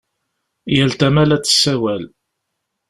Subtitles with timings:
[0.75, 2.03] Yal tama la d-tessawal.